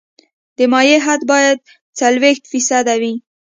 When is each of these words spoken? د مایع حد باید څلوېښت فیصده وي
د 0.57 0.59
مایع 0.71 0.99
حد 1.05 1.21
باید 1.31 1.59
څلوېښت 1.99 2.43
فیصده 2.51 2.93
وي 3.01 3.13